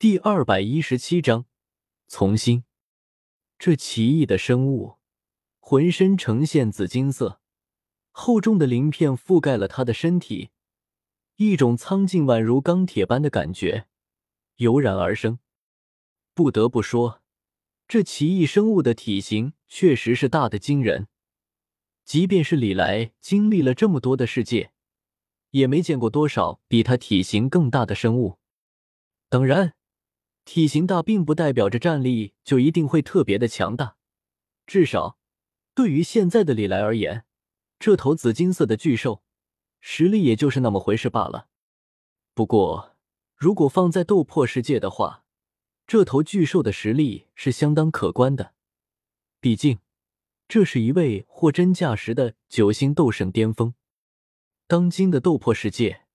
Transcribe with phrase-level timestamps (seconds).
[0.00, 1.46] 第二百一十七章，
[2.06, 2.62] 从心。
[3.58, 4.98] 这奇异的生物，
[5.58, 7.40] 浑身呈现紫金色，
[8.12, 10.50] 厚重的鳞片覆盖了他的身体，
[11.34, 13.88] 一种苍劲宛如钢铁般的感觉
[14.58, 15.40] 油然而生。
[16.32, 17.20] 不得不说，
[17.88, 21.08] 这奇异生物的体型确实是大的惊人，
[22.04, 24.70] 即便是李来经历了这么多的世界，
[25.50, 28.38] 也没见过多少比他体型更大的生物。
[29.28, 29.74] 当然。
[30.50, 33.96] 体型大并不代表着战力就一定会特别的强大，
[34.66, 35.18] 至少
[35.74, 37.26] 对于现在的李来而言，
[37.78, 39.22] 这头紫金色的巨兽
[39.82, 41.48] 实力也就是那么回事罢了。
[42.32, 42.96] 不过，
[43.36, 45.22] 如果放在斗破世界的话，
[45.86, 48.54] 这头巨兽的实力是相当可观的，
[49.40, 49.80] 毕竟
[50.48, 53.74] 这是一位货真价实的九星斗圣巅峰。
[54.66, 56.06] 当今的斗破世界，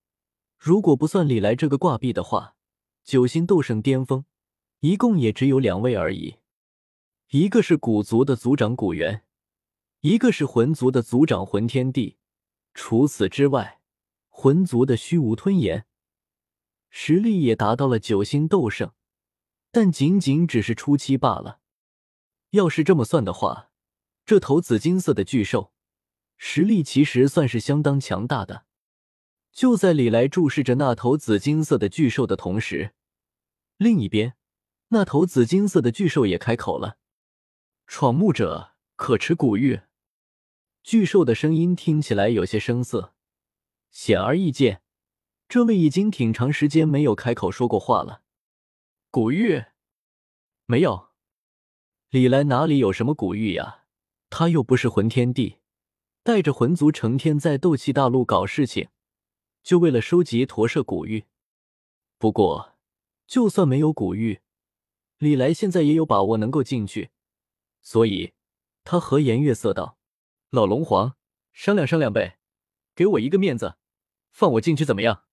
[0.58, 2.56] 如果不算李来这个挂壁的话。
[3.04, 4.24] 九星斗圣巅峰，
[4.80, 6.38] 一共也只有两位而已，
[7.32, 9.26] 一个是古族的族长古元，
[10.00, 12.16] 一个是魂族的族长魂天帝。
[12.72, 13.82] 除此之外，
[14.30, 15.86] 魂族的虚无吞炎
[16.88, 18.92] 实力也达到了九星斗圣，
[19.70, 21.60] 但仅仅只是初期罢了。
[22.50, 23.70] 要是这么算的话，
[24.24, 25.74] 这头紫金色的巨兽
[26.38, 28.64] 实力其实算是相当强大的。
[29.54, 32.92] 就在李来注视着那头紫金色的巨兽的同时，
[33.76, 34.34] 另一边，
[34.88, 36.98] 那头紫金色的巨兽也开口了
[37.86, 39.82] ：“闯墓者可持古玉。”
[40.82, 43.14] 巨兽的声音听起来有些生涩，
[43.92, 44.82] 显而易见，
[45.48, 48.22] 这位已经挺长时间没有开口说过话了。
[49.12, 49.66] 古玉，
[50.66, 51.10] 没有。
[52.10, 53.84] 李来哪里有什么古玉呀？
[54.30, 55.58] 他又不是魂天帝，
[56.24, 58.88] 带着魂族成天在斗气大陆搞事情。
[59.64, 61.24] 就为了收集驼舍古玉，
[62.18, 62.74] 不过
[63.26, 64.42] 就算没有古玉，
[65.16, 67.10] 李来现在也有把握能够进去，
[67.80, 68.34] 所以
[68.84, 69.96] 他和颜悦色道
[70.52, 71.16] ：“老龙皇，
[71.54, 72.38] 商量商量呗，
[72.94, 73.76] 给我一个面子，
[74.30, 75.24] 放我进去怎么样？”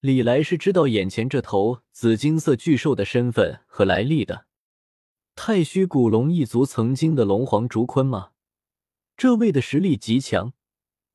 [0.00, 4.46] 李来是知道眼前这头紫金色巨兽的身份和来历的，
[5.36, 8.32] 太虚古龙一族曾经的龙皇竹坤吗？
[9.16, 10.52] 这位的实力极强。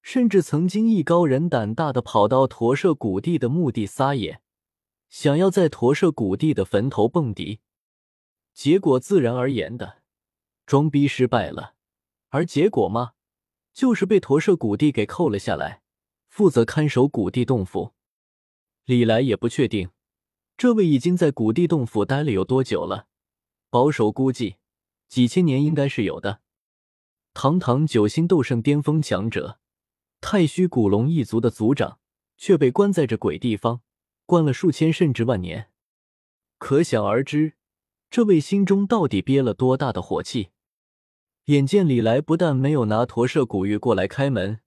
[0.02, 4.42] 甚至曾经艺高人胆大的跑到驼舍谷地的墓地撒野，
[5.10, 7.60] 想要在驼舍谷地的坟头蹦迪，
[8.54, 10.02] 结果自然而然的
[10.66, 11.76] 装逼失败了。
[12.30, 13.14] 而结果嘛，
[13.74, 15.82] 就是被驼舍谷地给扣了下来，
[16.28, 17.94] 负责看守谷地洞府。
[18.86, 19.90] 李来也不确定，
[20.58, 23.08] 这位已经在谷地洞府待了有多久了，
[23.70, 24.56] 保守估计
[25.08, 26.42] 几千年应该是有的。
[27.34, 29.60] 堂堂九星斗圣巅峰强者。
[30.22, 32.00] 太虚古龙一族的族长
[32.38, 33.82] 却被关在这鬼地方，
[34.26, 35.72] 关了数千甚至万年，
[36.58, 37.54] 可想而知，
[38.10, 40.50] 这位心中到底憋了多大的火气。
[41.46, 44.60] 眼见李来不但没有拿驼舍古玉过来开门，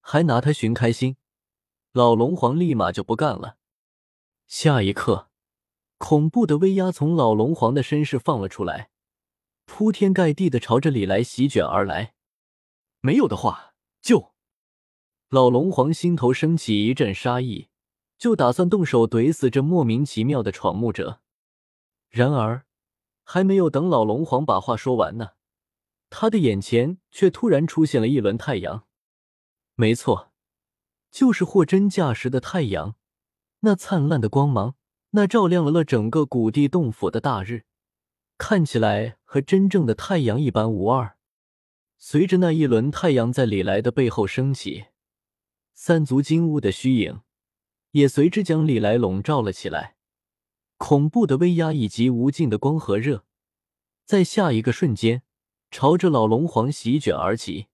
[0.00, 1.16] 还拿他寻开心，
[1.92, 3.58] 老龙皇立马就不干了。
[4.46, 5.28] 下一刻，
[5.98, 8.90] 恐怖的威压从老龙皇的身世放了出来，
[9.66, 12.14] 铺天盖地的朝着李来席卷而来。
[13.00, 14.33] 没有的话，就。
[15.34, 17.66] 老龙皇心头升起一阵杀意，
[18.16, 21.18] 就打算动手怼死这莫名其妙的闯墓者。
[22.08, 22.66] 然而，
[23.24, 25.30] 还没有等老龙皇把话说完呢，
[26.08, 28.84] 他的眼前却突然出现了一轮太阳。
[29.74, 30.30] 没错，
[31.10, 32.94] 就是货真价实的太阳。
[33.62, 34.76] 那灿烂的光芒，
[35.10, 37.64] 那照亮了了整个古地洞府的大日，
[38.38, 41.16] 看起来和真正的太阳一般无二。
[41.98, 44.84] 随着那一轮太阳在李来的背后升起。
[45.76, 47.22] 三足金乌的虚影
[47.90, 49.96] 也随之将李来笼罩了起来，
[50.76, 53.26] 恐怖的威压以及无尽的光和热，
[54.04, 55.22] 在下一个瞬间
[55.72, 57.66] 朝着老龙皇席卷而起。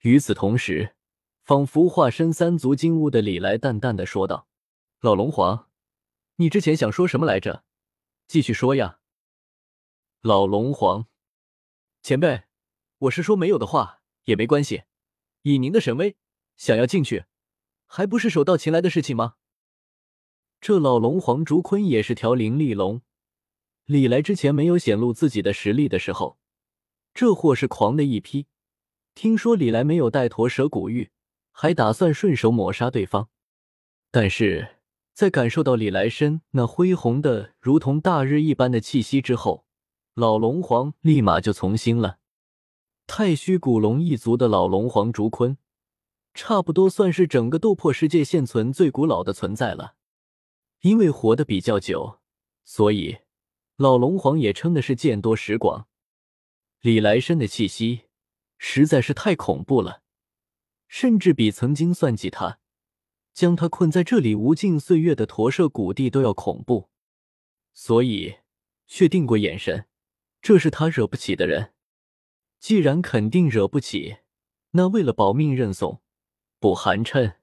[0.00, 0.96] 与此同时，
[1.44, 4.48] 仿佛化身三足金乌的李来淡淡的说道
[5.00, 5.68] ：“老龙皇，
[6.36, 7.64] 你之前想说什么来着？
[8.26, 9.00] 继续说呀。”
[10.22, 11.06] 老龙皇
[12.02, 12.44] 前辈，
[12.98, 14.84] 我是说没有的话也没关系，
[15.42, 16.16] 以您的神威。
[16.60, 17.24] 想要进去，
[17.86, 19.36] 还不是手到擒来的事情吗？
[20.60, 23.00] 这老龙皇竹坤也是条灵力龙。
[23.86, 26.38] 李来之前没有显露自己的实力的时候，
[27.14, 28.46] 这货是狂的一批。
[29.14, 31.10] 听说李来没有带驼蛇古玉，
[31.50, 33.30] 还打算顺手抹杀对方。
[34.10, 34.76] 但是
[35.14, 39.64] 在感受到李来身那恢宏的如同大日一般的气息之后，
[40.12, 42.18] 老龙皇立马就从心了。
[43.06, 45.56] 太虚古龙一族的老龙皇竹坤。
[46.42, 49.96] 差不多算是整个斗破世界现存最古老的存在了，
[50.80, 52.20] 因为活得比较久，
[52.64, 53.18] 所以
[53.76, 55.86] 老龙皇也称的是见多识广。
[56.80, 58.04] 李来生的气息
[58.56, 60.00] 实在是太恐怖了，
[60.88, 62.58] 甚至比曾经算计他、
[63.34, 66.88] 将他困在这里无尽岁月的驼舍古帝都要恐怖。
[67.74, 68.36] 所以，
[68.86, 69.84] 却定过眼神，
[70.40, 71.74] 这是他惹不起的人。
[72.58, 74.20] 既然肯定惹不起，
[74.70, 76.00] 那为了保命认怂，
[76.60, 77.34] 不寒碜。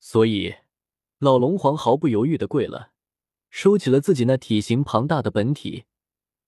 [0.00, 0.56] 所以，
[1.18, 2.90] 老龙皇毫不犹豫的跪了，
[3.50, 5.84] 收起了自己那体型庞大的本体。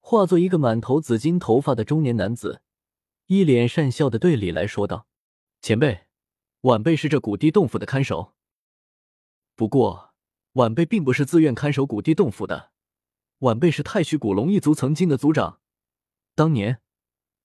[0.01, 2.63] 化作一个满头紫金头发的中年男子，
[3.27, 5.07] 一脸善笑的对李来说道
[5.63, 6.07] ：“前辈，
[6.63, 8.35] 晚辈是这古地洞府的看守。
[9.55, 10.13] 不过，
[10.55, 12.73] 晚辈并不是自愿看守古地洞府的，
[13.39, 15.61] 晚辈是太虚古龙一族曾经的族长。
[16.35, 16.83] 当年，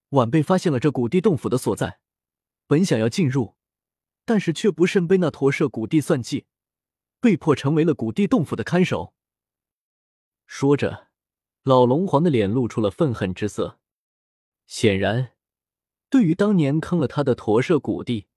[0.10, 2.00] 晚辈发现了这古地洞府的所在，
[2.68, 3.56] 本想要进入，
[4.30, 6.46] 但是却不慎被那驼舍古地算计，
[7.20, 9.16] 被迫成为了古地洞府的看守。”
[10.46, 11.08] 说着。
[11.64, 13.80] 老龙皇的脸露出了愤恨之色，
[14.66, 15.34] 显然，
[16.10, 18.28] 对于当年坑了他的驼舍古帝，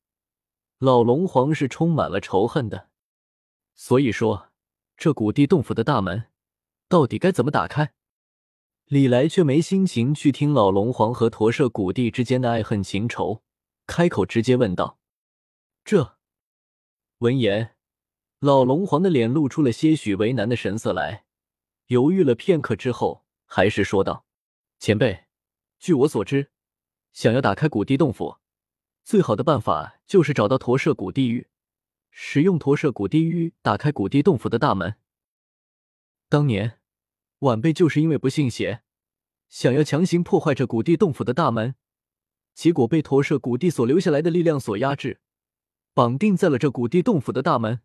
[0.79, 2.91] 老龙皇是充满了仇恨的。
[3.75, 4.51] 所以说，
[4.97, 6.31] 这古地洞府的大门
[6.89, 7.95] 到底该怎么打开？
[8.87, 13.43] 李来却没心情去听老龙皇和驼舍古帝之间的爱恨情仇，
[13.87, 14.99] 开口直接问道
[15.85, 16.19] ：“这。”
[17.19, 17.77] 闻言，
[18.41, 21.25] 老龙皇的脸露出了些许为难的神色来。
[21.87, 24.25] 犹豫了片刻之后，还是说道
[24.81, 25.27] ：“前辈，
[25.79, 26.51] 据我所知，
[27.13, 28.39] 想要打开古地洞府，
[29.05, 31.49] 最好的办法就是找到驼舍古地狱，
[32.11, 34.97] 使用驼舍古地狱打开古地洞府的大门。
[36.29, 36.81] 当年，
[37.41, 38.83] 晚辈就是因为不信邪，
[39.49, 41.75] 想要强行破坏这古地洞府的大门，
[42.55, 45.21] 结果被驼舍古地所留下来的力量所压制，
[45.95, 47.81] 绑定在了这古地洞府的大门。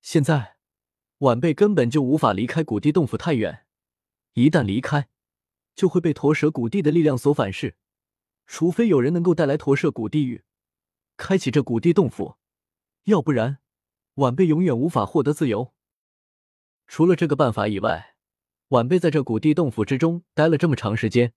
[0.00, 0.52] 现在。”
[1.18, 3.64] 晚辈根本就无法离开古地洞府太远，
[4.34, 5.08] 一旦离开，
[5.74, 7.76] 就会被驼蛇古地的力量所反噬。
[8.46, 10.42] 除非有人能够带来驼舍古地狱，
[11.16, 12.36] 开启这古地洞府，
[13.04, 13.58] 要不然，
[14.14, 15.72] 晚辈永远无法获得自由。
[16.88, 18.16] 除了这个办法以外，
[18.68, 21.32] 晚辈在这古地洞府之中待了这么长时间，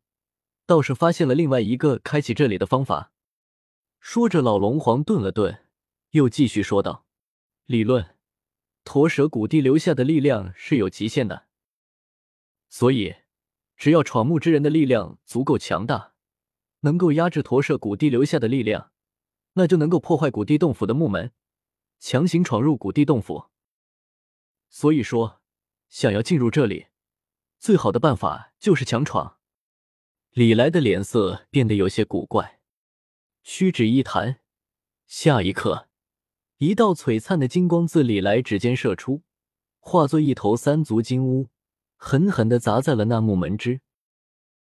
[0.66, 3.14] 倒是发现了另外一个开启这里的方法。
[4.10, 5.66] 说着，老龙皇顿了顿，
[6.12, 7.06] 又继续说道
[7.68, 8.16] ：“理论。”
[8.86, 11.48] 驼蛇古地留下的力量是有极限的，
[12.70, 13.16] 所以
[13.76, 16.14] 只要闯墓之人的力量足够强大，
[16.80, 18.94] 能够压制驼舍古地留下的力量，
[19.56, 21.34] 那就能够破坏古地洞府的木门，
[22.00, 23.48] 强行闯入古地洞府。
[24.70, 25.42] 所以说，
[25.90, 26.88] 想要进入这里，
[27.60, 29.40] 最好的办法就是强闯。
[30.32, 32.57] 李来的脸色变得有些古怪，
[33.50, 34.40] 虚指一弹，
[35.08, 35.88] 下一刻。
[36.58, 39.22] 一道璀璨的金光自李来指尖射出，
[39.80, 41.48] 化作一头三足金乌，
[41.96, 43.80] 狠狠的砸在了那木门之。